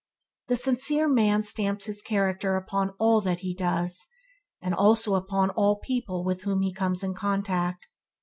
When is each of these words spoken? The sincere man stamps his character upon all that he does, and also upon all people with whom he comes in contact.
The 0.47 0.55
sincere 0.55 1.07
man 1.07 1.43
stamps 1.43 1.85
his 1.85 2.01
character 2.01 2.55
upon 2.55 2.95
all 2.97 3.21
that 3.21 3.41
he 3.41 3.53
does, 3.53 4.07
and 4.59 4.73
also 4.73 5.13
upon 5.13 5.51
all 5.51 5.75
people 5.75 6.23
with 6.23 6.41
whom 6.41 6.61
he 6.63 6.73
comes 6.73 7.03
in 7.03 7.13
contact. 7.13 7.85